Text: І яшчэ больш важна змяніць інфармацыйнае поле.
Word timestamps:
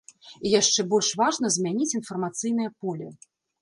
І 0.45 0.53
яшчэ 0.61 0.85
больш 0.93 1.11
важна 1.21 1.53
змяніць 1.59 1.91
інфармацыйнае 2.01 2.69
поле. 2.85 3.17